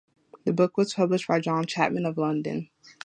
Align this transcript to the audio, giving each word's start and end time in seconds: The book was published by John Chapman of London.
The 0.45 0.51
book 0.53 0.77
was 0.77 0.95
published 0.95 1.27
by 1.27 1.39
John 1.41 1.67
Chapman 1.67 2.07
of 2.07 2.17
London. 2.17 2.71